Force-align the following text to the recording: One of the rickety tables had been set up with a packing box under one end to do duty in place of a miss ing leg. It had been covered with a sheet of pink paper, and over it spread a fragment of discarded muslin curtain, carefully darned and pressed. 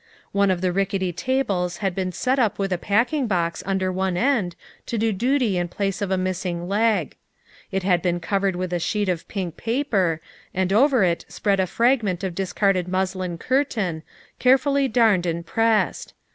One 0.31 0.49
of 0.49 0.61
the 0.61 0.71
rickety 0.71 1.13
tables 1.13 1.77
had 1.77 1.93
been 1.93 2.11
set 2.11 2.39
up 2.39 2.57
with 2.57 2.73
a 2.73 2.79
packing 2.79 3.27
box 3.27 3.61
under 3.67 3.91
one 3.91 4.17
end 4.17 4.55
to 4.87 4.97
do 4.97 5.11
duty 5.13 5.59
in 5.59 5.67
place 5.67 6.01
of 6.01 6.09
a 6.09 6.17
miss 6.17 6.43
ing 6.43 6.67
leg. 6.67 7.17
It 7.71 7.83
had 7.83 8.01
been 8.01 8.19
covered 8.19 8.55
with 8.55 8.73
a 8.73 8.79
sheet 8.79 9.09
of 9.09 9.27
pink 9.27 9.57
paper, 9.57 10.19
and 10.55 10.73
over 10.73 11.03
it 11.03 11.23
spread 11.27 11.59
a 11.59 11.67
fragment 11.67 12.23
of 12.23 12.33
discarded 12.33 12.87
muslin 12.87 13.37
curtain, 13.37 14.01
carefully 14.39 14.87
darned 14.87 15.27
and 15.27 15.45
pressed. 15.45 16.15